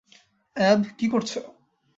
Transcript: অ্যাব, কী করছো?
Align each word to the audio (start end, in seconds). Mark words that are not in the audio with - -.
অ্যাব, 0.55 0.79
কী 0.97 1.05
করছো? 1.07 1.39